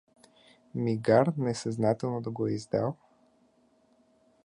Мигар 0.83 1.31
несъзнателно 1.37 2.21
да 2.21 2.29
го 2.31 2.47
е 2.47 2.51
издал? 2.51 2.95